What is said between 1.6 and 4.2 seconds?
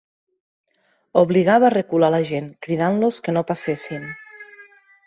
a recular la gent, cridant-los que no passessin